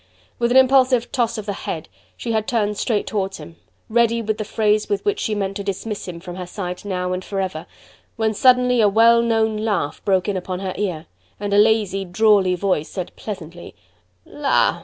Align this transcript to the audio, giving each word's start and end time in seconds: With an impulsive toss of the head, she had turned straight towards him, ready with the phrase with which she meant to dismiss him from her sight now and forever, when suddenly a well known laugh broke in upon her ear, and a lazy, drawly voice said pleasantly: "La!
With 0.39 0.49
an 0.49 0.57
impulsive 0.57 1.11
toss 1.11 1.37
of 1.37 1.45
the 1.45 1.53
head, 1.53 1.87
she 2.17 2.31
had 2.31 2.47
turned 2.47 2.75
straight 2.75 3.05
towards 3.05 3.37
him, 3.37 3.57
ready 3.87 4.19
with 4.23 4.39
the 4.39 4.43
phrase 4.43 4.89
with 4.89 5.05
which 5.05 5.19
she 5.19 5.35
meant 5.35 5.57
to 5.57 5.63
dismiss 5.63 6.07
him 6.07 6.19
from 6.19 6.37
her 6.37 6.47
sight 6.47 6.83
now 6.83 7.13
and 7.13 7.23
forever, 7.23 7.67
when 8.15 8.33
suddenly 8.33 8.81
a 8.81 8.89
well 8.89 9.21
known 9.21 9.57
laugh 9.57 10.03
broke 10.03 10.27
in 10.27 10.35
upon 10.35 10.59
her 10.59 10.73
ear, 10.75 11.05
and 11.39 11.53
a 11.53 11.59
lazy, 11.59 12.03
drawly 12.03 12.55
voice 12.55 12.89
said 12.89 13.11
pleasantly: 13.15 13.75
"La! 14.25 14.79